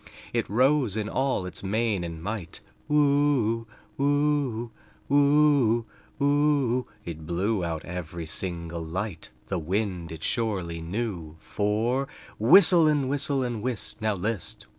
[0.33, 3.67] It rose in all its main and might Woo oo,
[3.97, 4.71] woo oo,
[5.07, 5.15] woo
[5.47, 5.85] oo,
[6.17, 12.07] woo oo It blew out every single light; The Wind it surely knew FOR
[12.39, 14.01] Whistle and whistle and whist!
[14.01, 14.65] Now list!